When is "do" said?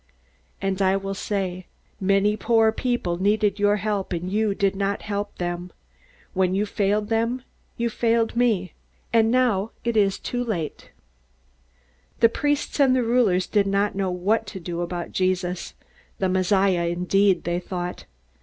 14.59-14.81